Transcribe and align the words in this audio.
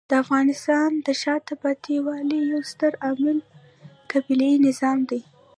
د 0.09 0.11
افغانستان 0.23 0.89
د 1.05 1.07
شاته 1.21 1.53
پاتې 1.63 1.95
والي 2.05 2.39
یو 2.51 2.59
ستر 2.71 2.91
عامل 3.05 3.37
قبیلې 4.11 4.51
نظام 4.67 4.99
دی. 5.09 5.21